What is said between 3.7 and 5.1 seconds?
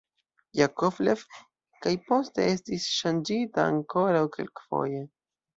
ankoraŭ kelkfoje.